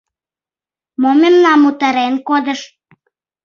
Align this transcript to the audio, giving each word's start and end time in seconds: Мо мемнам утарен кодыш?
Мо 1.01 1.09
мемнам 1.21 1.61
утарен 1.69 2.15
кодыш? 2.27 2.59